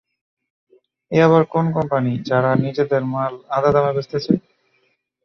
এ 1.11 1.19
আবার 1.23 1.43
কোন 1.53 1.65
কোম্পানি 1.75 2.11
যারা 2.29 2.51
নিজেদের 2.63 3.01
মাল 3.13 3.33
আধা 3.55 3.69
দামে 3.73 3.91
বেচতেছে? 3.97 4.33